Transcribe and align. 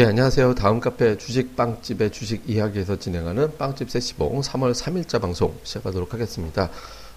예, 0.00 0.06
안녕하세요. 0.06 0.54
다음 0.54 0.80
카페 0.80 1.18
주식 1.18 1.54
빵집의 1.56 2.10
주식 2.10 2.48
이야기에서 2.48 2.96
진행하는 2.96 3.58
빵집 3.58 3.90
세시봉 3.90 4.40
3월 4.40 4.72
3일자 4.72 5.20
방송 5.20 5.54
시작하도록 5.62 6.14
하겠습니다. 6.14 6.70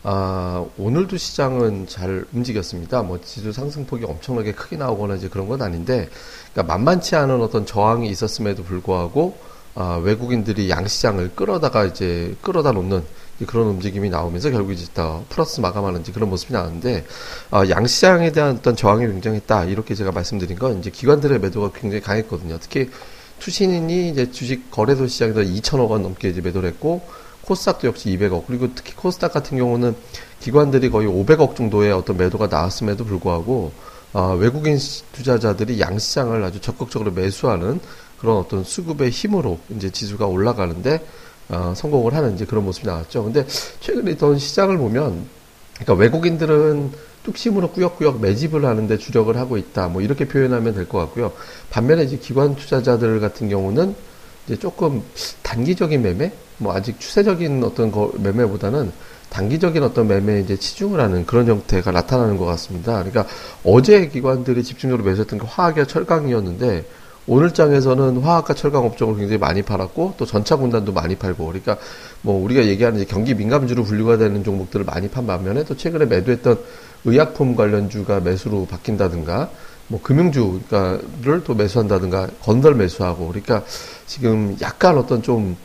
아, 0.04 0.66
오늘도 0.78 1.16
시장은 1.16 1.88
잘 1.88 2.26
움직였습니다. 2.34 3.02
뭐 3.04 3.22
지수 3.22 3.54
상승폭이 3.54 4.04
엄청나게 4.04 4.52
크게 4.52 4.76
나오거나 4.76 5.16
이제 5.16 5.30
그런 5.30 5.48
건 5.48 5.62
아닌데, 5.62 6.10
그러니까 6.52 6.74
만만치 6.74 7.16
않은 7.16 7.42
어떤 7.42 7.66
저항이 7.66 8.10
있었음에도 8.10 8.64
불구하고 8.64 9.38
아, 9.76 10.02
외국인들이 10.04 10.70
양시장을 10.70 11.36
끌어다가 11.36 11.86
이제 11.86 12.36
끌어다 12.42 12.74
놓는 12.74 13.02
그런 13.48 13.68
움직임이 13.68 14.10
나오면서 14.10 14.52
결국 14.52 14.74
이제 14.74 14.86
다 14.94 15.22
플러스 15.30 15.60
마감하는 15.60 16.04
그런 16.04 16.30
모습이 16.30 16.54
나왔는데 16.54 17.06
어, 17.52 17.64
양시장에 17.68 18.32
대한 18.32 18.58
어떤 18.58 18.76
저항이 18.76 19.06
굉장했다 19.08 19.66
이렇게 19.66 19.96
제가 19.96 20.12
말씀드린 20.12 20.58
건 20.58 20.80
이제 20.80 20.90
기관들의 20.90 21.40
매도가 21.40 21.72
굉장히 21.74 22.02
강했거든요. 22.02 22.58
특히 22.60 22.90
투신인이 23.40 24.10
이제 24.10 24.32
주식 24.32 24.72
거래소 24.72 25.08
시장에서 25.08 25.42
2천억 25.42 25.90
원 25.90 26.04
넘게 26.04 26.30
이제 26.30 26.42
매도를 26.42 26.70
했고 26.70 27.02
코스닥도 27.42 27.88
역시 27.88 28.10
200억 28.18 28.46
그리고 28.48 28.70
특히 28.74 28.96
코스닥 28.96 29.34
같은 29.34 29.58
경우는 29.58 29.96
기관들이 30.40 30.90
거의 30.90 31.08
500억 31.08 31.56
정도의 31.56 31.92
어떤 31.92 32.18
매도가 32.18 32.48
나왔음에도 32.48 33.04
불구하고 33.04 33.72
어, 34.14 34.36
외국인 34.36 34.78
투자자들이 35.12 35.80
양시장을 35.80 36.44
아주 36.44 36.62
적극적으로 36.62 37.12
매수하는 37.12 37.80
그런 38.20 38.38
어떤 38.38 38.64
수급의 38.64 39.10
힘으로 39.10 39.60
이제 39.76 39.90
지수가 39.90 40.28
올라가는데 40.28 41.06
어, 41.50 41.74
성공을 41.76 42.14
하는 42.14 42.36
이제 42.36 42.46
그런 42.46 42.64
모습이 42.66 42.88
나왔죠. 42.88 43.24
근데 43.24 43.46
최근에 43.80 44.12
있던 44.12 44.40
시장을 44.40 44.78
보면, 44.78 45.26
그러니까 45.76 45.94
외국인들은 45.94 46.92
뚝심으로 47.24 47.72
꾸역꾸역 47.72 48.20
매집을 48.22 48.66
하는데 48.66 48.98
주력을 48.98 49.36
하고 49.38 49.58
있다. 49.58 49.88
뭐 49.88 50.02
이렇게 50.02 50.28
표현하면 50.28 50.74
될 50.74 50.88
것 50.88 51.00
같고요. 51.00 51.32
반면에 51.70 52.04
이제 52.04 52.18
기관 52.18 52.56
투자자들 52.56 53.20
같은 53.20 53.48
경우는 53.50 53.96
이제 54.46 54.58
조금 54.60 55.02
단기적인 55.42 56.02
매매, 56.02 56.34
뭐 56.58 56.76
아직 56.76 57.00
추세적인 57.00 57.64
어떤 57.64 57.92
거, 57.92 58.12
매매보다는 58.18 58.92
단기적인 59.30 59.82
어떤 59.84 60.08
매매에 60.08 60.42
이제 60.42 60.58
치중을 60.58 61.00
하는 61.00 61.26
그런 61.26 61.48
형태가 61.48 61.92
나타나는 61.92 62.38
것 62.38 62.46
같습니다. 62.46 62.94
그러니까 63.04 63.26
어제 63.64 64.08
기관들이 64.08 64.64
집중적으로 64.64 65.04
매수했던 65.10 65.40
게 65.40 65.46
화학이와 65.48 65.86
철강이었는데 65.86 66.86
오늘 67.26 67.54
장에서는 67.54 68.18
화학과 68.18 68.54
철강 68.54 68.86
업종을 68.86 69.16
굉장히 69.16 69.38
많이 69.38 69.62
팔았고 69.62 70.16
또 70.18 70.26
전차 70.26 70.58
군단도 70.58 70.92
많이 70.92 71.16
팔고 71.16 71.46
그러니까 71.46 71.78
뭐 72.22 72.44
우리가 72.44 72.66
얘기하는 72.66 73.00
이제 73.00 73.10
경기 73.10 73.34
민감주로 73.34 73.84
분류가 73.84 74.18
되는 74.18 74.44
종목들을 74.44 74.86
많이 74.86 75.08
판 75.08 75.26
반면에 75.26 75.64
또 75.64 75.78
최근에 75.78 76.06
매도했던 76.06 76.60
의약품 77.06 77.56
관련주가 77.56 78.20
매수로 78.20 78.66
바뀐다든가 78.66 79.50
뭐 79.88 80.02
금융주를 80.02 81.44
또 81.46 81.54
매수한다든가 81.54 82.30
건설 82.42 82.76
매수하고 82.76 83.28
그러니까 83.28 83.64
지금 84.06 84.58
약간 84.62 84.98
어떤 84.98 85.22
좀 85.22 85.56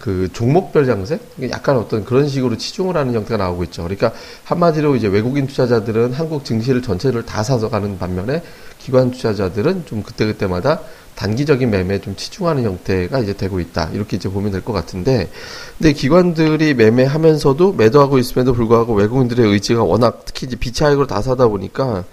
그 0.00 0.30
종목별 0.32 0.86
장세 0.86 1.20
약간 1.50 1.76
어떤 1.76 2.04
그런 2.04 2.26
식으로 2.26 2.56
치중을 2.56 2.96
하는 2.96 3.12
형태가 3.12 3.36
나오고 3.36 3.64
있죠. 3.64 3.82
그러니까 3.82 4.12
한마디로 4.44 4.96
이제 4.96 5.06
외국인 5.06 5.46
투자자들은 5.46 6.14
한국 6.14 6.44
증시를 6.44 6.80
전체를 6.80 7.26
다 7.26 7.42
사서 7.42 7.68
가는 7.68 7.98
반면에 7.98 8.42
기관 8.78 9.10
투자자들은 9.10 9.84
좀 9.84 10.02
그때그때마다 10.02 10.80
단기적인 11.20 11.68
매매에 11.68 12.00
좀 12.00 12.16
치중하는 12.16 12.64
형태가 12.64 13.18
이제 13.18 13.34
되고 13.34 13.60
있다. 13.60 13.90
이렇게 13.92 14.16
이제 14.16 14.30
보면 14.30 14.52
될 14.52 14.62
것 14.62 14.72
같은데, 14.72 15.28
근데 15.76 15.92
기관들이 15.92 16.72
매매하면서도 16.72 17.74
매도하고 17.74 18.16
있음에도 18.16 18.54
불구하고 18.54 18.94
외국인들의 18.94 19.46
의지가 19.52 19.84
워낙 19.84 20.22
특히 20.24 20.46
이제 20.46 20.56
비차익으로 20.56 21.06
다 21.06 21.20
사다 21.20 21.48
보니까 21.48 22.04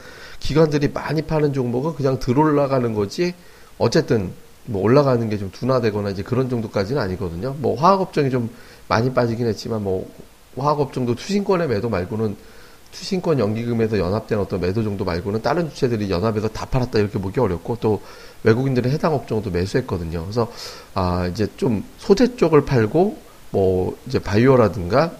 기관들이 0.41 0.89
많이 0.89 1.21
파는 1.21 1.53
종목은 1.53 1.95
그냥 1.95 2.19
들어올라가는 2.19 2.93
거지, 2.93 3.33
어쨌든 3.77 4.33
뭐 4.65 4.81
올라가는 4.81 5.29
게 5.29 5.37
좀 5.37 5.51
둔화되거나 5.53 6.09
이제 6.09 6.21
그런 6.21 6.49
정도까지는 6.49 7.01
아니거든요. 7.01 7.55
뭐 7.59 7.79
화학업종이 7.79 8.29
좀 8.29 8.49
많이 8.89 9.13
빠지긴 9.13 9.47
했지만 9.47 9.83
뭐 9.85 10.11
화학업종도 10.57 11.15
투신권의 11.15 11.69
매도 11.69 11.87
말고는 11.87 12.35
투신권 12.97 13.37
연기금에서 13.37 13.99
연합된 13.99 14.39
어떤 14.39 14.59
매도 14.59 14.83
정도 14.83 15.05
말고는 15.05 15.41
다른 15.43 15.69
주체들이 15.69 16.09
연합에서 16.09 16.47
다 16.47 16.65
팔았다 16.65 16.97
이렇게 16.97 17.19
보기 17.19 17.39
어렵고 17.39 17.77
또 17.79 18.01
외국인들의 18.43 18.91
해당 18.91 19.13
업종도 19.13 19.51
매수했거든요. 19.51 20.23
그래서 20.23 20.51
아 20.95 21.27
이제 21.27 21.47
좀 21.57 21.83
소재 21.97 22.35
쪽을 22.35 22.65
팔고 22.65 23.17
뭐 23.51 23.95
이제 24.07 24.19
바이오라든가 24.19 25.11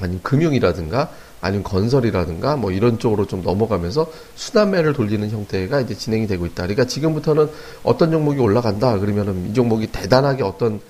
아니면 0.00 0.20
금융이라든가 0.22 1.10
아니면 1.40 1.62
건설이라든가 1.64 2.56
뭐 2.56 2.72
이런 2.72 2.98
쪽으로 2.98 3.26
좀 3.26 3.42
넘어가면서 3.42 4.10
순환매를 4.34 4.92
돌리는 4.92 5.28
형태가 5.30 5.80
이제 5.80 5.94
진행이 5.94 6.26
되고 6.26 6.44
있다. 6.46 6.64
그러니까 6.64 6.86
지금부터는 6.86 7.48
어떤 7.84 8.10
종목이 8.10 8.40
올라간다 8.40 8.98
그러면은 8.98 9.50
이 9.50 9.54
종목이 9.54 9.88
대단하게 9.88 10.42
어떤 10.42 10.80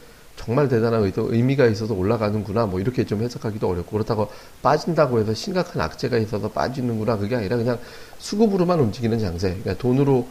정말 0.44 0.68
대단한 0.68 1.04
의도, 1.04 1.32
의미가 1.32 1.66
있어서 1.66 1.94
올라가는구나 1.94 2.66
뭐 2.66 2.80
이렇게 2.80 3.04
좀 3.04 3.22
해석하기도 3.22 3.68
어렵고 3.68 3.92
그렇다고 3.92 4.28
빠진다고 4.60 5.20
해서 5.20 5.32
심각한 5.34 5.80
악재가 5.80 6.18
있어서 6.18 6.48
빠지는구나 6.48 7.16
그게 7.16 7.36
아니라 7.36 7.56
그냥 7.56 7.78
수급으로만 8.18 8.80
움직이는 8.80 9.18
장세. 9.18 9.48
그러니까 9.48 9.74
돈으로 9.74 10.26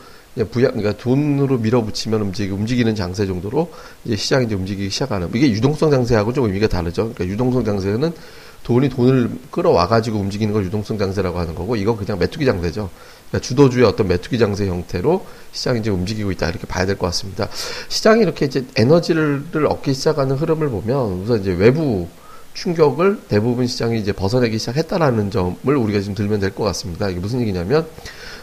부양 0.52 0.74
그러니까 0.74 0.98
돈으로 1.02 1.58
밀어붙이면 1.58 2.22
움직이, 2.22 2.52
움직이는 2.52 2.96
장세 2.96 3.26
정도로 3.26 3.72
이제 4.06 4.16
시장이 4.16 4.46
이제 4.46 4.56
움직이기 4.56 4.90
시작하는. 4.90 5.30
이게 5.34 5.50
유동성 5.52 5.92
장세하고 5.92 6.34
좀 6.34 6.46
의미가 6.46 6.68
다르죠. 6.68 7.14
그러니까 7.14 7.26
유동성 7.26 7.64
장세는 7.64 8.12
돈이 8.64 8.90
돈을 8.90 9.30
끌어와 9.50 9.88
가지고 9.88 10.20
움직이는 10.20 10.54
걸 10.54 10.66
유동성 10.66 10.98
장세라고 10.98 11.40
하는 11.40 11.56
거고 11.56 11.76
이건 11.76 11.98
그냥 11.98 12.20
메뚜기 12.20 12.46
장세죠 12.46 12.90
그러니까 13.32 13.40
주도주의 13.48 13.86
어떤 13.86 14.08
메뚜기 14.10 14.38
장세 14.38 14.68
형태로 14.68 15.26
시장이 15.54 15.80
이제 15.80 15.90
움직이고 15.90 16.32
있다 16.32 16.50
이렇게 16.50 16.68
봐야 16.68 16.86
될 16.86 16.98
것 16.98 17.08
같습니다. 17.08 17.48
시장이 17.88 18.22
이렇게 18.22 18.46
이제 18.46 18.66
에너지를 18.76 19.66
얻기 19.68 19.94
시작하는 19.94 20.36
흐름을 20.36 20.70
보면 20.70 21.24
우선 21.24 21.40
이제 21.40 21.52
외부 21.54 22.08
충격을 22.54 23.22
대부분 23.30 23.66
시장이 23.66 23.98
이제 24.00 24.12
벗어내기 24.12 24.60
시작했다라는 24.60 25.32
점을 25.32 25.56
우리가 25.66 26.02
지금 26.02 26.16
들면 26.16 26.42
될 26.42 26.52
것 26.52 26.66
같습니다. 26.66 27.10
이게 27.10 27.20
무슨 27.20 27.40
얘기냐면 27.42 27.88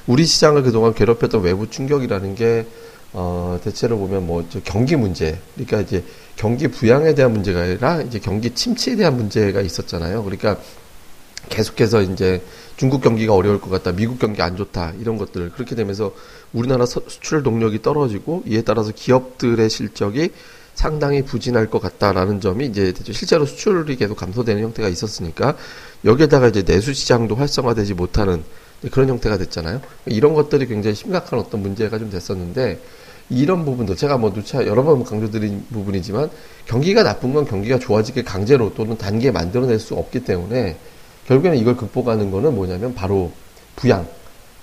우리 0.06 0.24
시장을 0.24 0.62
그동안 0.62 0.94
괴롭혔던 0.94 1.42
외부 1.42 1.68
충격이라는 1.68 2.34
게 2.34 2.66
어, 3.12 3.58
대체로 3.64 3.98
보면 3.98 4.26
뭐, 4.26 4.44
저 4.50 4.60
경기 4.64 4.94
문제. 4.96 5.38
그러니까 5.54 5.80
이제 5.80 6.04
경기 6.36 6.68
부양에 6.68 7.14
대한 7.14 7.32
문제가 7.32 7.60
아니라 7.60 8.02
이제 8.02 8.18
경기 8.18 8.54
침체에 8.54 8.96
대한 8.96 9.16
문제가 9.16 9.60
있었잖아요. 9.62 10.24
그러니까 10.24 10.58
계속해서 11.48 12.02
이제 12.02 12.42
중국 12.76 13.02
경기가 13.02 13.34
어려울 13.34 13.60
것 13.60 13.70
같다, 13.70 13.92
미국 13.92 14.18
경기 14.18 14.40
안 14.42 14.56
좋다 14.56 14.92
이런 15.00 15.18
것들 15.18 15.50
그렇게 15.50 15.74
되면서 15.74 16.14
우리나라 16.52 16.86
수출 16.86 17.42
동력이 17.42 17.82
떨어지고 17.82 18.42
이에 18.46 18.62
따라서 18.62 18.92
기업들의 18.94 19.68
실적이 19.68 20.30
상당히 20.74 21.22
부진할 21.22 21.70
것 21.70 21.80
같다라는 21.80 22.40
점이 22.40 22.66
이제 22.66 22.94
실제로 23.10 23.44
수출이 23.46 23.96
계속 23.96 24.16
감소되는 24.16 24.62
형태가 24.62 24.88
있었으니까 24.88 25.56
여기에다가 26.04 26.46
이제 26.46 26.62
내수 26.62 26.94
시장도 26.94 27.34
활성화되지 27.34 27.94
못하는 27.94 28.44
그런 28.92 29.08
형태가 29.08 29.38
됐잖아요. 29.38 29.80
이런 30.06 30.34
것들이 30.34 30.68
굉장히 30.68 30.94
심각한 30.94 31.40
어떤 31.40 31.62
문제가 31.62 31.98
좀 31.98 32.10
됐었는데 32.10 32.80
이런 33.28 33.64
부분도 33.64 33.96
제가 33.96 34.18
뭐 34.18 34.32
누차 34.32 34.64
여러 34.66 34.84
번 34.84 35.02
강조드린 35.02 35.66
부분이지만 35.72 36.30
경기가 36.66 37.02
나쁜 37.02 37.34
건 37.34 37.44
경기가 37.44 37.80
좋아지게 37.80 38.22
강제로 38.22 38.72
또는 38.74 38.96
단계에 38.96 39.32
만들어낼 39.32 39.80
수 39.80 39.94
없기 39.94 40.20
때문에 40.20 40.78
결국에는 41.28 41.58
이걸 41.58 41.76
극복하는 41.76 42.30
거는 42.30 42.54
뭐냐면 42.54 42.94
바로 42.94 43.30
부양, 43.76 44.06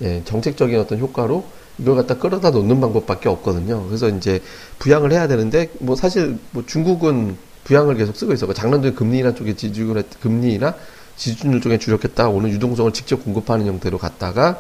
예, 0.02 0.24
정책적인 0.26 0.80
어떤 0.80 1.00
효과로 1.00 1.46
이걸 1.78 1.96
갖다 1.96 2.18
끌어다 2.18 2.50
놓는 2.50 2.82
방법밖에 2.82 3.30
없거든요. 3.30 3.86
그래서 3.86 4.10
이제 4.10 4.42
부양을 4.80 5.12
해야 5.12 5.28
되는데 5.28 5.70
뭐 5.80 5.96
사실 5.96 6.38
뭐 6.52 6.64
중국은 6.66 7.38
부양을 7.66 7.96
계속 7.96 8.16
쓰고 8.16 8.34
있어. 8.34 8.52
작년도에 8.52 8.92
금리나 8.92 9.36
쪽에 9.36 9.52
했, 9.52 10.20
금리나 10.22 10.76
지준율 11.18 11.62
쪽에 11.62 11.78
주력했다. 11.78 12.30
오늘 12.30 12.52
유동성을 12.52 12.92
직접 12.94 13.24
공급하는 13.24 13.68
형태로 13.68 13.98
갔다가 13.98 14.60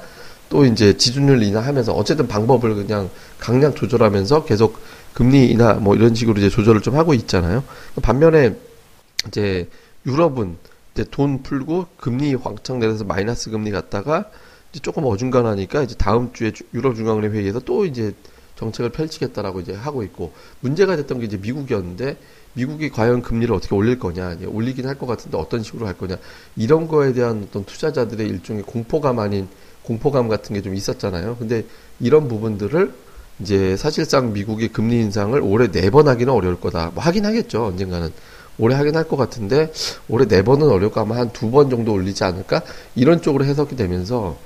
또 0.49 0.65
이제 0.65 0.95
지준율 0.97 1.41
인하하면서 1.41 1.93
어쨌든 1.93 2.27
방법을 2.27 2.75
그냥 2.75 3.09
강약 3.39 3.75
조절하면서 3.75 4.45
계속 4.45 4.79
금리 5.13 5.47
인하 5.47 5.73
뭐 5.73 5.95
이런 5.95 6.13
식으로 6.13 6.37
이제 6.37 6.49
조절을 6.49 6.81
좀 6.81 6.95
하고 6.95 7.13
있잖아요. 7.13 7.63
반면에 8.01 8.55
이제 9.27 9.67
유럽은 10.05 10.57
이제 10.95 11.03
돈 11.11 11.43
풀고 11.43 11.87
금리 11.97 12.33
황창 12.35 12.79
내려서 12.79 13.03
마이너스 13.03 13.49
금리 13.51 13.69
갔다가 13.71 14.29
이제 14.71 14.79
조금 14.79 15.03
어중간하니까 15.05 15.83
이제 15.83 15.95
다음 15.95 16.31
주에 16.31 16.53
유럽 16.73 16.95
중앙은행 16.95 17.33
회의에서 17.33 17.59
또 17.59 17.85
이제 17.85 18.13
정책을 18.55 18.91
펼치겠다라고 18.91 19.59
이제 19.59 19.73
하고 19.73 20.03
있고 20.03 20.31
문제가 20.61 20.95
됐던 20.95 21.19
게 21.19 21.25
이제 21.25 21.35
미국이었는데 21.35 22.15
미국이 22.53 22.89
과연 22.89 23.21
금리를 23.21 23.53
어떻게 23.53 23.75
올릴 23.75 23.99
거냐 23.99 24.37
올리긴 24.47 24.87
할 24.87 24.95
것 24.95 25.05
같은데 25.07 25.37
어떤 25.37 25.61
식으로 25.61 25.85
할 25.85 25.97
거냐 25.97 26.15
이런 26.55 26.87
거에 26.87 27.11
대한 27.11 27.45
어떤 27.49 27.65
투자자들의 27.65 28.25
일종의 28.29 28.63
공포감 28.63 29.19
아닌 29.19 29.49
공포감 29.83 30.29
같은 30.29 30.55
게 30.55 30.61
좀 30.61 30.73
있었잖아요. 30.73 31.35
근데 31.37 31.65
이런 31.99 32.29
부분들을 32.29 32.93
이제 33.41 33.75
사실상 33.75 34.31
미국이 34.31 34.69
금리 34.69 35.01
인상을 35.01 35.37
올해 35.41 35.69
네 35.69 35.89
번 35.89 36.07
하기는 36.07 36.31
어려울 36.31 36.57
거다. 36.61 36.91
뭐 36.95 37.03
하긴 37.03 37.25
하겠죠 37.25 37.65
언젠가는. 37.65 38.13
올해 38.57 38.75
하긴 38.75 38.95
할 38.95 39.05
것 39.05 39.17
같은데 39.17 39.71
올해 40.07 40.25
네 40.27 40.41
번은 40.43 40.67
어려울까 40.69 41.01
아마 41.01 41.17
한 41.17 41.29
두 41.33 41.51
번 41.51 41.69
정도 41.69 41.93
올리지 41.93 42.23
않을까 42.23 42.61
이런 42.95 43.21
쪽으로 43.21 43.45
해석이 43.45 43.75
되면서 43.75 44.37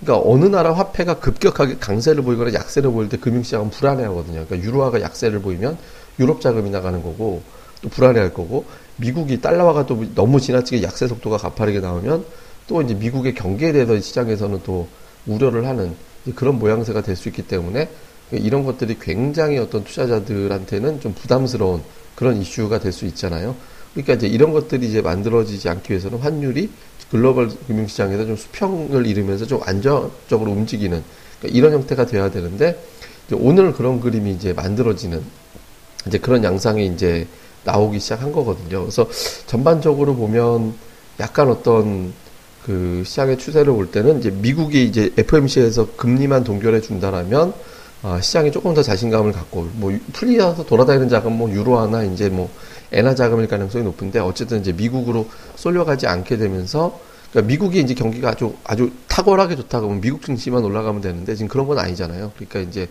그러니까 0.00 0.28
어느 0.30 0.44
나라 0.44 0.72
화폐가 0.72 1.18
급격하게 1.18 1.78
강세를 1.78 2.22
보이거나 2.22 2.52
약세를 2.54 2.90
보일 2.92 3.08
때 3.08 3.16
금융시장은 3.18 3.70
불안해하거든요. 3.70 4.44
그러니까 4.46 4.58
유로화가 4.68 5.00
약세를 5.00 5.40
보이면 5.40 5.76
유럽 6.20 6.40
자금이 6.40 6.70
나가는 6.70 7.02
거고 7.02 7.42
또 7.82 7.88
불안해할 7.88 8.32
거고 8.32 8.64
미국이 8.96 9.40
달러화가 9.40 9.86
또 9.86 10.04
너무 10.14 10.40
지나치게 10.40 10.82
약세 10.82 11.08
속도가 11.08 11.36
가파르게 11.38 11.80
나오면 11.80 12.24
또 12.68 12.82
이제 12.82 12.94
미국의 12.94 13.34
경기에 13.34 13.72
대해서 13.72 13.98
시장에서는 14.00 14.60
또 14.64 14.86
우려를 15.26 15.66
하는 15.66 15.94
그런 16.34 16.58
모양새가 16.58 17.02
될 17.02 17.16
수 17.16 17.28
있기 17.28 17.42
때문에 17.42 17.88
이런 18.32 18.64
것들이 18.64 18.98
굉장히 19.00 19.58
어떤 19.58 19.84
투자자들한테는 19.84 21.00
좀 21.00 21.12
부담스러운 21.14 21.82
그런 22.18 22.42
이슈가 22.42 22.80
될 22.80 22.92
수 22.92 23.06
있잖아요. 23.06 23.54
그러니까 23.94 24.14
이제 24.14 24.26
이런 24.26 24.52
것들이 24.52 24.88
이제 24.88 25.00
만들어지지 25.00 25.68
않기 25.68 25.92
위해서는 25.92 26.18
환율이 26.18 26.68
글로벌 27.12 27.48
금융시장에서 27.68 28.26
좀 28.26 28.34
수평을 28.34 29.06
이루면서 29.06 29.46
좀 29.46 29.60
안정적으로 29.64 30.50
움직이는 30.50 31.04
그러니까 31.38 31.56
이런 31.56 31.72
형태가 31.74 32.06
돼야 32.06 32.28
되는데 32.28 32.76
오늘 33.32 33.72
그런 33.72 34.00
그림이 34.00 34.32
이제 34.32 34.52
만들어지는 34.52 35.22
이제 36.08 36.18
그런 36.18 36.42
양상이 36.42 36.86
이제 36.88 37.28
나오기 37.62 38.00
시작한 38.00 38.32
거거든요. 38.32 38.80
그래서 38.80 39.08
전반적으로 39.46 40.16
보면 40.16 40.74
약간 41.20 41.48
어떤 41.48 42.12
그 42.64 43.04
시장의 43.06 43.38
추세를 43.38 43.72
볼 43.72 43.92
때는 43.92 44.18
이제 44.18 44.30
미국이 44.30 44.84
이제 44.84 45.12
FMC에서 45.16 45.92
금리만 45.96 46.42
동결해 46.42 46.80
준다라면 46.80 47.54
아, 48.02 48.20
시장이 48.20 48.52
조금 48.52 48.74
더 48.74 48.82
자신감을 48.82 49.32
갖고 49.32 49.68
뭐 49.74 49.92
풀리어서 50.12 50.64
돌아다니는 50.64 51.08
자금 51.08 51.36
뭐 51.36 51.50
유로화나 51.50 52.04
이제 52.04 52.28
뭐 52.28 52.48
엔화 52.92 53.14
자금일 53.14 53.48
가능성이 53.48 53.84
높은데 53.84 54.20
어쨌든 54.20 54.60
이제 54.60 54.72
미국으로 54.72 55.28
쏠려가지 55.56 56.06
않게 56.06 56.36
되면서 56.36 57.00
그러니까 57.30 57.48
미국이 57.48 57.80
이제 57.80 57.94
경기가 57.94 58.30
아주 58.30 58.54
아주 58.64 58.90
탁월하게 59.08 59.56
좋다 59.56 59.80
그러면 59.80 60.00
미국 60.00 60.22
증시만 60.22 60.64
올라가면 60.64 61.00
되는데 61.02 61.34
지금 61.34 61.48
그런 61.48 61.66
건 61.66 61.78
아니잖아요. 61.78 62.32
그러니까 62.36 62.60
이제 62.60 62.88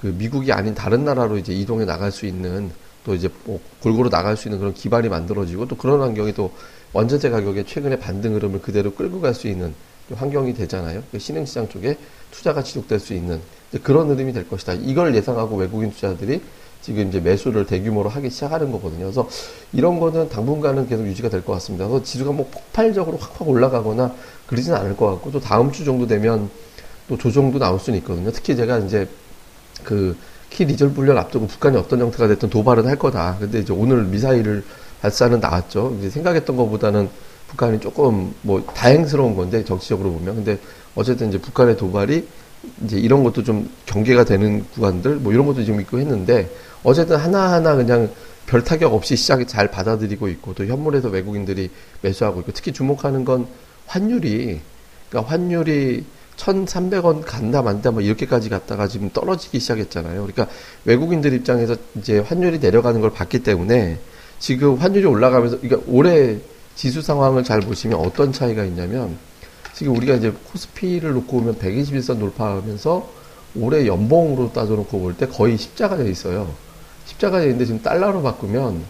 그 0.00 0.06
미국이 0.06 0.52
아닌 0.52 0.74
다른 0.74 1.04
나라로 1.04 1.36
이제 1.36 1.52
이동해 1.52 1.84
나갈 1.84 2.12
수 2.12 2.24
있는 2.24 2.70
또 3.04 3.14
이제 3.14 3.28
뭐 3.44 3.60
골고루 3.80 4.08
나갈 4.08 4.36
수 4.36 4.48
있는 4.48 4.60
그런 4.60 4.72
기반이 4.72 5.08
만들어지고 5.08 5.66
또 5.66 5.76
그런 5.76 6.00
환경이 6.00 6.32
또 6.32 6.52
원전재 6.92 7.28
가격의 7.28 7.66
최근의 7.66 7.98
반등 7.98 8.34
흐름을 8.36 8.62
그대로 8.62 8.92
끌고 8.94 9.20
갈 9.20 9.34
수 9.34 9.48
있는 9.48 9.74
환경이 10.14 10.54
되잖아요. 10.54 11.02
그 11.10 11.18
신흥시장 11.18 11.68
쪽에 11.68 11.96
투자가 12.30 12.62
지속될 12.62 13.00
수 13.00 13.14
있는 13.14 13.40
그런 13.82 14.08
흐름이 14.08 14.32
될 14.32 14.48
것이다. 14.48 14.74
이걸 14.74 15.14
예상하고 15.14 15.56
외국인 15.56 15.90
투자들이 15.90 16.40
지금 16.82 17.08
이제 17.08 17.18
매수를 17.20 17.66
대규모로 17.66 18.10
하기 18.10 18.30
시작하는 18.30 18.70
거거든요. 18.70 19.04
그래서 19.04 19.28
이런 19.72 19.98
거는 20.00 20.28
당분간은 20.28 20.86
계속 20.88 21.06
유지가 21.06 21.28
될 21.30 21.42
것 21.42 21.52
같습니다. 21.54 21.88
그래서 21.88 22.04
지수가 22.04 22.32
뭐 22.32 22.48
폭발적으로 22.50 23.16
확확 23.16 23.48
올라가거나 23.48 24.14
그러지는 24.46 24.76
않을 24.78 24.96
것 24.96 25.06
같고 25.06 25.32
또 25.32 25.40
다음 25.40 25.72
주 25.72 25.84
정도 25.84 26.06
되면 26.06 26.50
또 27.08 27.16
조정도 27.16 27.58
나올 27.58 27.80
수는 27.80 27.98
있거든요. 28.00 28.30
특히 28.32 28.54
제가 28.56 28.78
이제 28.78 29.08
그 29.82 30.16
키 30.54 30.64
리졸브 30.64 31.00
훈련 31.00 31.18
앞두고 31.18 31.48
북한이 31.48 31.76
어떤 31.76 32.00
형태가 32.00 32.28
됐든 32.28 32.48
도발은 32.48 32.86
할 32.86 32.96
거다. 32.96 33.38
근데 33.40 33.58
이제 33.58 33.72
오늘 33.72 34.04
미사일을 34.04 34.62
발사는 35.02 35.40
나왔죠. 35.40 35.96
이제 35.98 36.08
생각했던 36.10 36.56
것보다는 36.56 37.08
북한이 37.48 37.80
조금 37.80 38.32
뭐 38.42 38.64
다행스러운 38.64 39.34
건데 39.34 39.64
정치적으로 39.64 40.12
보면 40.12 40.36
근데 40.36 40.58
어쨌든 40.94 41.28
이제 41.28 41.38
북한의 41.38 41.76
도발이 41.76 42.28
이제 42.84 42.98
이런 42.98 43.24
것도 43.24 43.42
좀 43.42 43.68
경계가 43.86 44.24
되는 44.24 44.64
구간들 44.70 45.16
뭐 45.16 45.32
이런 45.32 45.46
것도 45.46 45.64
지금 45.64 45.80
있고 45.80 45.98
했는데 45.98 46.50
어쨌든 46.82 47.16
하나하나 47.16 47.74
그냥 47.76 48.10
별 48.46 48.62
타격 48.62 48.92
없이 48.92 49.16
시장이 49.16 49.46
잘 49.46 49.70
받아들이고 49.70 50.28
있고 50.28 50.54
또 50.54 50.66
현물에서 50.66 51.08
외국인들이 51.08 51.70
매수하고 52.02 52.40
있고 52.40 52.52
특히 52.52 52.72
주목하는 52.72 53.24
건 53.24 53.46
환율이 53.86 54.60
그러니까 55.08 55.30
환율이 55.30 56.04
1,300원 56.36 57.22
간다 57.24 57.62
만다 57.62 57.90
뭐 57.90 58.02
이렇게까지 58.02 58.48
갔다가 58.48 58.88
지금 58.88 59.10
떨어지기 59.10 59.60
시작했잖아요. 59.60 60.26
그러니까 60.26 60.48
외국인들 60.84 61.32
입장에서 61.32 61.76
이제 61.96 62.18
환율이 62.18 62.58
내려가는 62.58 63.00
걸 63.00 63.10
봤기 63.10 63.42
때문에 63.42 63.98
지금 64.38 64.74
환율이 64.74 65.06
올라가면서 65.06 65.60
그러니까 65.60 65.82
올해 65.90 66.38
지수 66.74 67.02
상황을 67.02 67.44
잘 67.44 67.60
보시면 67.60 67.98
어떤 67.98 68.32
차이가 68.32 68.64
있냐면 68.64 69.16
지금 69.74 69.96
우리가 69.96 70.14
이제 70.14 70.32
코스피를 70.52 71.12
놓고 71.14 71.40
보면 71.40 71.58
121선 71.58 72.18
돌파하면서 72.20 73.24
올해 73.56 73.86
연봉으로 73.86 74.52
따져놓고 74.52 75.00
볼 75.00 75.14
때 75.14 75.26
거의 75.26 75.56
십자가 75.56 75.96
돼 75.96 76.10
있어요. 76.10 76.52
십자가 77.06 77.38
돼 77.40 77.46
있는데 77.46 77.66
지금 77.66 77.82
달러로 77.82 78.22
바꾸면 78.22 78.82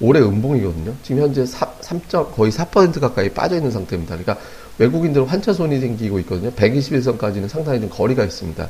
올해 0.00 0.20
음봉이거든요. 0.20 0.94
지금 1.02 1.22
현재 1.22 1.44
3. 1.44 2.00
거의 2.34 2.50
4% 2.52 3.00
가까이 3.00 3.28
빠져 3.30 3.56
있는 3.56 3.70
상태입니다. 3.70 4.16
그러니까 4.16 4.44
외국인들은 4.78 5.26
환차 5.26 5.52
손이 5.52 5.78
생기고 5.80 6.18
있거든요. 6.20 6.50
121선까지는 6.52 7.48
상당히 7.48 7.80
좀 7.80 7.90
거리가 7.90 8.24
있습니다. 8.24 8.68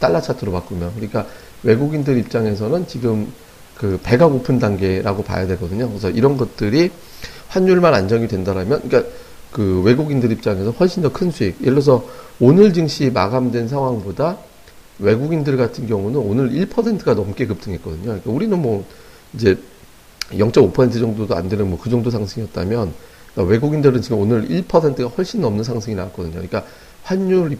달러 0.00 0.20
차트로 0.20 0.50
바꾸면. 0.50 0.92
그러니까 0.94 1.26
외국인들 1.62 2.18
입장에서는 2.18 2.88
지금 2.88 3.32
그 3.76 4.00
배가 4.02 4.26
고픈 4.26 4.58
단계라고 4.58 5.22
봐야 5.22 5.46
되거든요. 5.48 5.88
그래서 5.88 6.10
이런 6.10 6.36
것들이 6.36 6.90
환율만 7.48 7.94
안정이 7.94 8.26
된다라면, 8.26 8.82
그러니까 8.82 9.10
그 9.52 9.82
외국인들 9.84 10.32
입장에서 10.32 10.70
훨씬 10.70 11.02
더 11.02 11.10
큰 11.12 11.30
수익. 11.30 11.60
예를 11.60 11.74
들어서 11.74 12.04
오늘 12.40 12.72
증시 12.72 13.10
마감된 13.10 13.68
상황보다 13.68 14.38
외국인들 14.98 15.56
같은 15.56 15.86
경우는 15.86 16.18
오늘 16.18 16.50
1%가 16.50 17.14
넘게 17.14 17.46
급등했거든요. 17.46 18.02
그러니까 18.02 18.30
우리는 18.30 18.60
뭐 18.60 18.84
이제 19.34 19.58
0.5% 20.30 20.92
정도도 20.98 21.34
안 21.34 21.48
되는 21.48 21.68
뭐 21.68 21.78
그 21.78 21.90
정도 21.90 22.10
상승이었다면 22.10 22.92
그러니까 23.34 23.50
외국인들은 23.52 24.02
지금 24.02 24.18
오늘 24.18 24.48
1%가 24.48 25.08
훨씬 25.08 25.40
넘는 25.40 25.64
상승이 25.64 25.94
나왔거든요. 25.96 26.32
그러니까 26.32 26.64
환율 27.02 27.58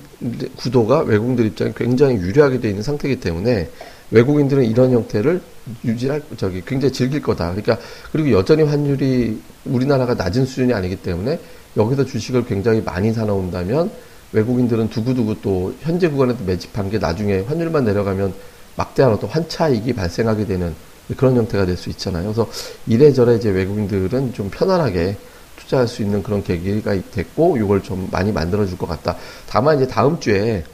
구도가 0.57 1.01
외국인들 1.01 1.47
입장에 1.47 1.73
굉장히 1.77 2.17
유리하게 2.17 2.61
되어 2.61 2.71
있는 2.71 2.83
상태이기 2.83 3.21
때문에 3.21 3.69
외국인들은 4.11 4.65
이런 4.65 4.93
형태를 4.93 5.41
유지할 5.85 6.23
저기 6.37 6.63
굉장히 6.65 6.93
즐길 6.93 7.23
거다. 7.23 7.51
그러니까 7.51 7.79
그리고 8.13 8.33
여전히 8.33 8.63
환율이 8.63 9.41
우리나라가 9.65 10.15
낮은 10.15 10.45
수준이 10.47 10.73
아니기 10.73 10.97
때문에 10.97 11.39
여기서 11.77 12.05
주식을 12.05 12.45
굉장히 12.45 12.83
많이 12.83 13.13
사놓는다면 13.13 13.91
외국인들은 14.33 14.91
두고두고 14.91 15.41
또 15.41 15.75
현재 15.81 16.09
구간에도 16.09 16.45
매집한 16.45 16.91
게 16.91 16.99
나중에 16.99 17.41
환율만 17.41 17.85
내려가면 17.85 18.35
막대한 18.77 19.13
어떤 19.13 19.29
환차익이 19.31 19.93
발생하게 19.93 20.47
되는 20.47 20.75
그런 21.17 21.37
형태가 21.37 21.67
될 21.67 21.77
수 21.77 21.91
있잖아요. 21.91 22.25
그래서 22.25 22.49
이래저래 22.87 23.37
이제 23.37 23.51
외국인들은 23.51 24.33
좀 24.35 24.51
편안하게 24.51 25.17
투자할 25.63 25.89
수 25.89 26.03
있는 26.03 26.23
그런 26.23 26.43
계기가 26.43 26.95
됐고 27.11 27.57
이걸 27.57 27.83
좀 27.83 28.09
많이 28.11 28.33
만들어 28.33 28.67
줄 28.67 28.79
것 28.79 28.87
같다. 28.89 29.17
다만 29.49 29.77
이제 29.77 29.87
다음 29.87 30.19
주에 30.21 30.65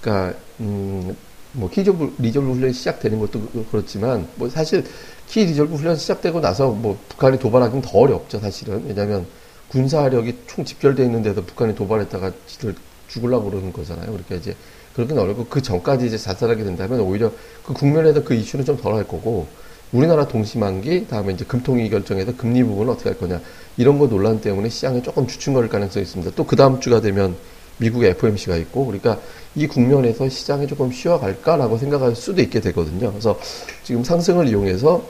그러니까 0.00 0.38
음 0.60 1.28
뭐 1.52 1.70
키리졸브 1.70 2.16
리졸브 2.18 2.52
훈련이 2.52 2.72
시작되는 2.72 3.18
것도 3.18 3.40
그렇지만 3.70 4.28
뭐 4.36 4.48
사실 4.50 4.84
키 5.26 5.44
리졸브 5.46 5.74
훈련 5.76 5.96
시작되고 5.96 6.40
나서 6.40 6.70
뭐 6.70 6.98
북한이 7.08 7.38
도발하기는 7.38 7.82
더 7.82 7.98
어렵죠 7.98 8.38
사실은 8.38 8.84
왜냐하면 8.86 9.26
군사력이 9.68 10.36
총 10.46 10.64
집결돼 10.64 11.04
있는데도 11.04 11.42
북한이 11.44 11.74
도발했다가 11.74 12.32
지들 12.46 12.74
죽으려고 13.08 13.50
그러는 13.50 13.72
거잖아요. 13.72 14.06
그러니까 14.06 14.34
이제 14.36 14.54
그렇게는 14.94 15.22
어렵고 15.22 15.46
그 15.46 15.62
전까지 15.62 16.06
이제 16.06 16.18
자살하게 16.18 16.64
된다면 16.64 17.00
오히려 17.00 17.32
그 17.64 17.72
국면에서 17.72 18.22
그 18.24 18.34
이슈는 18.34 18.64
좀 18.64 18.76
덜 18.76 18.94
할 18.94 19.04
거고 19.04 19.46
우리나라 19.92 20.28
동시만기 20.28 21.08
다음에 21.08 21.32
이제 21.32 21.44
금통위 21.44 21.88
결정에서 21.90 22.36
금리 22.36 22.62
부분을 22.62 22.92
어떻게 22.92 23.10
할 23.10 23.18
거냐 23.18 23.40
이런 23.76 23.98
거 23.98 24.08
논란 24.08 24.40
때문에 24.40 24.68
시장에 24.68 25.02
조금 25.02 25.26
주춤거릴 25.26 25.70
가능성이 25.70 26.02
있습니다. 26.04 26.32
또 26.34 26.44
그 26.44 26.56
다음 26.56 26.80
주가 26.80 27.00
되면 27.00 27.36
미국의 27.78 28.10
FOMC가 28.10 28.56
있고 28.56 28.86
그러니까 28.86 29.18
이 29.54 29.66
국면에서 29.66 30.28
시장이 30.28 30.66
조금 30.66 30.90
쉬어갈까라고 30.90 31.78
생각할 31.78 32.14
수도 32.16 32.42
있게 32.42 32.60
되거든요. 32.60 33.10
그래서 33.10 33.38
지금 33.84 34.04
상승을 34.04 34.48
이용해서 34.48 35.02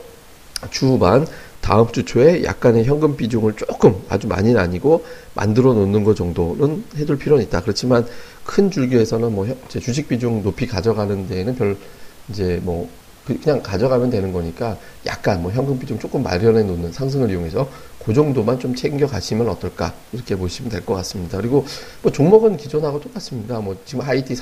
주반 0.69 1.25
다음 1.61 1.91
주 1.91 2.05
초에 2.05 2.43
약간의 2.43 2.85
현금 2.85 3.15
비중을 3.17 3.53
조금 3.53 3.95
아주 4.07 4.27
많이는 4.27 4.59
아니고 4.59 5.03
만들어 5.33 5.73
놓는 5.73 6.03
것 6.03 6.15
정도는 6.15 6.83
해둘 6.95 7.17
필요는 7.17 7.43
있다. 7.45 7.61
그렇지만 7.61 8.05
큰 8.45 8.71
줄기에서는 8.71 9.33
뭐 9.33 9.47
주식 9.67 10.07
비중 10.07 10.43
높이 10.43 10.67
가져가는 10.67 11.27
데에는 11.27 11.55
별 11.55 11.77
이제 12.29 12.59
뭐 12.63 12.89
그 13.29 13.39
그냥 13.39 13.61
가져가면 13.61 14.09
되는 14.09 14.33
거니까 14.33 14.75
약간 15.05 15.43
뭐 15.43 15.51
현금 15.51 15.77
비중 15.77 15.99
조금 15.99 16.23
마련해 16.23 16.63
놓는 16.63 16.91
상승을 16.91 17.29
이용해서 17.29 17.69
그 18.03 18.11
정도만 18.11 18.59
좀 18.59 18.73
챙겨 18.73 19.05
가시면 19.05 19.47
어떨까 19.47 19.93
이렇게 20.11 20.35
보시면 20.35 20.71
될 20.71 20.79
것 20.83 20.95
같습니다. 20.95 21.37
그리고 21.37 21.63
뭐 22.01 22.11
종목은 22.11 22.57
기존하고 22.57 22.99
똑같습니다. 22.99 23.59
뭐 23.59 23.77
지금 23.85 24.03
하이티 24.03 24.35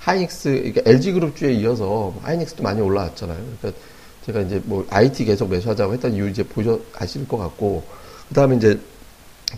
하이닉스 0.00 0.50
그러니까 0.50 0.82
LG 0.84 1.12
그룹주에 1.12 1.54
이어서 1.54 2.12
하이닉스도 2.20 2.62
많이 2.62 2.82
올라왔잖아요. 2.82 3.38
그러니까 3.60 3.80
제가 4.26 4.40
이제 4.42 4.60
뭐 4.64 4.86
IT 4.90 5.24
계속 5.24 5.48
매수하자고 5.48 5.94
했던 5.94 6.12
이유 6.12 6.28
이제 6.28 6.42
보셔 6.42 6.78
아실 6.98 7.26
것 7.26 7.38
같고 7.38 7.82
그다음에 8.28 8.56
이제 8.56 8.78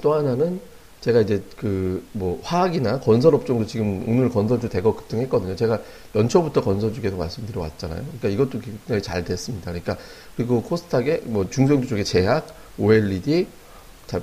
또 0.01 0.15
하나는 0.15 0.61
제가 1.01 1.21
이제 1.21 1.43
그 1.57 2.03
뭐 2.13 2.41
화학이나 2.43 3.01
건설업종도 3.01 3.67
지금 3.67 4.05
오늘 4.09 4.31
건설주 4.31 4.69
대거 4.69 4.97
급등했거든요. 4.97 5.55
제가 5.57 5.81
연초부터 6.15 6.63
건설주 6.63 7.03
계속 7.03 7.19
말씀드려 7.19 7.61
왔잖아요. 7.61 8.03
그러니까 8.19 8.29
이것도 8.29 8.61
굉장히 8.61 9.03
잘 9.03 9.25
됐습니다. 9.25 9.71
그러니까 9.71 9.97
그리고 10.37 10.63
코스닥의 10.63 11.23
뭐 11.25 11.49
중소형주 11.49 11.89
쪽에 11.89 12.05
제약, 12.05 12.47
OLED, 12.79 13.47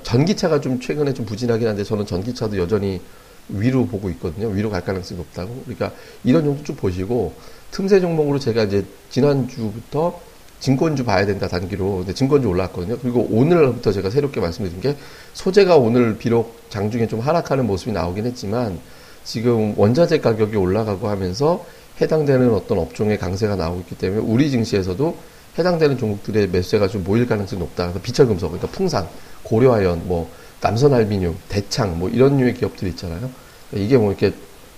전기차가 0.02 0.60
좀 0.60 0.80
최근에 0.80 1.14
좀 1.14 1.24
부진하긴 1.24 1.68
한데 1.68 1.84
저는 1.84 2.06
전기차도 2.06 2.58
여전히 2.58 3.00
위로 3.48 3.86
보고 3.86 4.08
있거든요. 4.10 4.48
위로 4.48 4.70
갈 4.70 4.84
가능성이 4.84 5.18
높다고. 5.18 5.62
그러니까 5.64 5.92
이런 6.24 6.44
정도 6.44 6.64
좀 6.64 6.76
보시고 6.76 7.34
틈새 7.70 8.00
종목으로 8.00 8.38
제가 8.38 8.64
이제 8.64 8.84
지난주부터 9.10 10.20
증권주 10.64 11.04
봐야 11.04 11.26
된다 11.26 11.46
단기로 11.46 11.98
근데 11.98 12.14
증권주 12.14 12.48
올라왔거든요. 12.48 12.96
그리고 13.02 13.28
오늘부터 13.30 13.92
제가 13.92 14.08
새롭게 14.08 14.40
말씀드린 14.40 14.80
게 14.80 14.96
소재가 15.34 15.76
오늘 15.76 16.16
비록 16.16 16.58
장중에 16.70 17.06
좀 17.06 17.20
하락하는 17.20 17.66
모습이 17.66 17.92
나오긴 17.92 18.24
했지만 18.24 18.78
지금 19.24 19.74
원자재 19.76 20.20
가격이 20.20 20.56
올라가고 20.56 21.08
하면서 21.08 21.66
해당되는 22.00 22.50
어떤 22.54 22.78
업종의 22.78 23.18
강세가 23.18 23.56
나오고 23.56 23.80
있기 23.80 23.98
때문에 23.98 24.22
우리 24.22 24.50
증시에서도 24.50 25.14
해당되는 25.58 25.98
종목들의 25.98 26.48
매수세가 26.48 26.88
좀 26.88 27.04
모일 27.04 27.26
가능성이 27.26 27.60
높다. 27.60 27.84
그래서 27.84 28.00
비철금속, 28.00 28.52
그러니까 28.52 28.74
풍산, 28.74 29.06
고려아연, 29.42 30.08
뭐 30.08 30.30
남선알미늄, 30.62 31.36
대창 31.50 31.98
뭐 31.98 32.08
이런 32.08 32.38
류의 32.38 32.54
기업들 32.54 32.88
있잖아요. 32.88 33.28
그러니까 33.70 33.86
이게 33.86 33.98
뭐 33.98 34.12
이렇게 34.12 34.32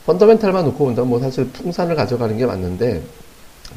펀더멘탈만 0.07 0.65
놓고 0.65 0.85
본다면 0.85 1.11
뭐 1.11 1.21
사실 1.21 1.49
풍산을 1.51 1.95
가져가는 1.95 2.37
게 2.37 2.45
맞는데 2.45 3.03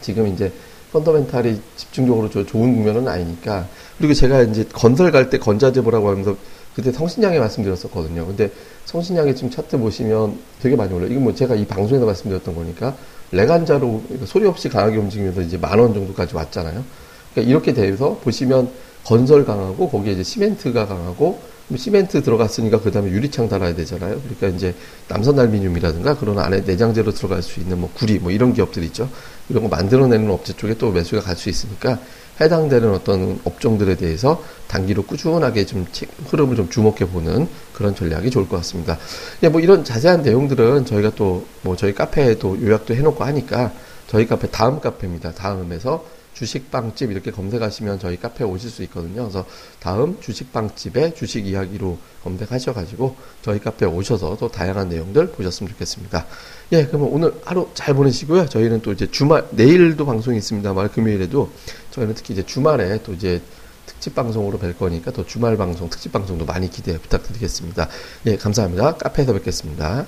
지금 0.02 0.26
이제 0.28 0.52
펀더멘탈이 0.92 1.62
집중적으로 1.76 2.30
좋은 2.30 2.46
국면은 2.76 3.08
아니니까 3.08 3.68
그리고 3.98 4.14
제가 4.14 4.42
이제 4.44 4.66
건설 4.74 5.12
갈 5.12 5.30
때 5.30 5.38
건자재 5.38 5.82
보라고 5.82 6.10
하면서 6.10 6.36
그때 6.76 6.92
성신양에 6.92 7.40
말씀드렸었거든요. 7.40 8.26
근데 8.26 8.52
성신양의 8.86 9.36
지금 9.36 9.50
차트 9.52 9.78
보시면 9.78 10.38
되게 10.62 10.76
많이 10.76 10.94
올라요. 10.94 11.10
이건 11.12 11.24
뭐 11.24 11.36
제가 11.36 11.56
이 11.56 11.66
방송에서 11.66 12.06
말씀드렸던 12.06 12.56
거니까 12.56 12.96
레간자로 13.32 14.04
소리 14.26 14.46
없이 14.48 14.70
강하게 14.70 14.98
움직이면서 14.98 15.42
이제 15.42 15.58
만 15.58 15.78
원 15.80 15.94
정도까지 15.94 16.36
왔잖아요. 16.36 16.84
그러니까 17.34 17.50
이렇게 17.52 17.74
돼서 17.74 18.18
보시면 18.24 18.70
건설 19.04 19.46
강하고 19.46 19.90
거기에 19.90 20.14
이제 20.14 20.24
시멘트가 20.24 20.88
강하고 20.88 21.40
시멘트 21.78 22.24
들어갔으니까 22.24 22.80
그 22.82 22.92
다음에 22.92 23.10
유리창 23.12 23.48
달아야 23.50 23.76
되잖아요. 23.76 24.20
그러니까 24.22 24.48
이제 24.48 24.74
남선알미늄이라든가 25.08 26.18
그런 26.18 26.40
안에 26.40 26.62
내장재로 26.62 27.12
들어갈 27.14 27.44
수 27.44 27.60
있는 27.60 27.80
뭐 27.80 27.92
구리 27.94 28.20
뭐 28.20 28.32
이런 28.32 28.54
기업들 28.54 28.84
있죠. 28.86 29.10
이런 29.50 29.64
거 29.64 29.70
만들어내는 29.70 30.30
업체 30.32 30.54
쪽에 30.54 30.76
또 30.78 30.92
매수가 30.92 31.22
갈 31.22 31.36
수 31.36 31.50
있으니까 31.50 32.00
해당되는 32.42 32.94
어떤 32.94 33.40
업종들에 33.44 33.96
대해서 33.96 34.42
단기로 34.68 35.04
꾸준하게 35.04 35.66
좀 35.66 35.86
흐름을 36.28 36.56
좀 36.56 36.70
주목해 36.70 37.00
보는 37.12 37.48
그런 37.74 37.94
전략이 37.94 38.30
좋을 38.30 38.48
것 38.48 38.58
같습니다. 38.58 38.98
예, 39.44 39.50
뭐 39.50 39.60
이런 39.60 39.84
자세한 39.84 40.22
내용들은 40.22 40.86
저희가 40.86 41.12
또 41.16 41.44
뭐 41.62 41.76
저희 41.76 41.94
카페에도 41.94 42.62
요약도 42.62 42.96
해놓고 42.96 43.24
하니까 43.24 43.72
저희 44.08 44.26
카페 44.26 44.50
다음 44.50 44.80
카페입니다. 44.80 45.34
다음에서 45.34 46.06
주식빵집 46.40 47.12
이렇게 47.12 47.32
검색하시면 47.32 48.00
저희 48.00 48.18
카페에 48.18 48.48
오실 48.48 48.70
수 48.70 48.82
있거든요. 48.84 49.24
그래서 49.24 49.46
다음 49.80 50.20
주식빵집의 50.22 51.16
주식 51.16 51.46
이야기로 51.46 51.98
검색하셔가지고 52.24 53.16
저희 53.42 53.60
카페에 53.60 53.90
오셔서 53.90 54.38
또 54.40 54.50
다양한 54.50 54.88
내용들 54.90 55.32
보셨으면 55.32 55.72
좋겠습니다. 55.72 56.26
예, 56.72 56.86
그러면 56.86 57.10
오늘 57.10 57.34
하루 57.44 57.70
잘 57.74 57.94
보내시고요. 57.94 58.48
저희는 58.48 58.82
또 58.82 58.94
이제 58.94 59.10
주말, 59.12 59.48
내일도 59.52 60.06
방송이 60.06 60.38
있습니다만 60.38 60.92
금요일에도 60.92 61.52
저희는 61.92 62.16
특히 62.16 62.34
이제 62.34 62.46
주말에 62.46 63.02
또 63.04 63.14
이제 63.14 63.42
특집 63.86 64.16
방송으로 64.16 64.60
뵐 64.60 64.78
거니까 64.78 65.12
또 65.12 65.26
주말 65.26 65.58
방송, 65.58 65.90
특집 65.90 66.14
방송도 66.14 66.46
많이 66.46 66.70
기대 66.70 66.98
부탁드리겠습니다. 66.98 67.90
예, 68.28 68.38
감사합니다. 68.38 68.96
카페에서 68.96 69.34
뵙겠습니다. 69.34 70.08